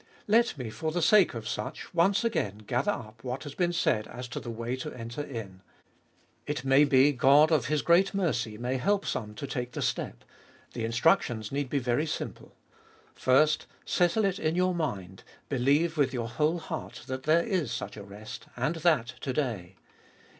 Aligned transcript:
Let 0.25 0.57
me 0.57 0.71
for 0.71 0.91
the 0.91 0.99
sake 1.03 1.35
of 1.35 1.47
such 1.47 1.93
once 1.93 2.23
again 2.23 2.63
gather 2.65 2.89
up 2.91 3.23
what 3.23 3.43
has 3.43 3.53
been 3.53 3.71
said 3.71 4.07
as 4.07 4.27
to 4.29 4.39
the 4.39 4.49
way 4.49 4.75
to 4.77 4.91
enter 4.91 5.21
in: 5.21 5.61
it 6.47 6.65
may 6.65 6.85
be 6.85 7.11
God, 7.11 7.51
of 7.51 7.67
His 7.67 7.83
great 7.83 8.11
mercy, 8.11 8.57
may 8.57 8.77
help 8.77 9.05
some 9.05 9.35
to 9.35 9.45
take 9.45 9.73
the 9.73 9.81
step. 9.83 10.23
The 10.73 10.85
instruc 10.85 11.21
tions 11.21 11.51
need 11.51 11.69
be 11.69 11.77
very 11.77 12.07
simple. 12.07 12.55
First, 13.13 13.67
settle 13.85 14.25
it 14.25 14.39
in 14.39 14.55
your 14.55 14.73
mind, 14.73 15.23
believe 15.49 15.97
with 15.97 16.15
your 16.15 16.29
whole 16.29 16.57
heart 16.57 17.03
that 17.05 17.21
there 17.29 17.43
is 17.45 17.71
such 17.71 17.95
a 17.95 18.01
rest, 18.01 18.47
and 18.57 18.77
that 18.77 19.05
To 19.19 19.33
day. 19.33 19.75